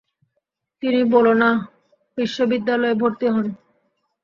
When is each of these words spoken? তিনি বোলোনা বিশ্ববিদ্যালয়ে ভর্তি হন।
তিনি 0.83 1.01
বোলোনা 1.11 1.49
বিশ্ববিদ্যালয়ে 2.17 2.93
ভর্তি 3.01 3.27
হন। 3.33 3.45